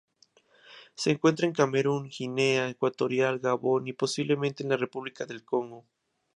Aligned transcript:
Se 0.95 1.11
encuentra 1.11 1.45
en 1.45 1.53
Camerún, 1.53 2.09
Guinea 2.09 2.67
Ecuatorial, 2.69 3.37
Gabón 3.37 3.87
y, 3.87 3.93
posiblemente 3.93 4.63
en 4.63 4.69
la 4.69 4.77
República 4.77 5.27
del 5.27 5.45
Congo. 5.45 5.85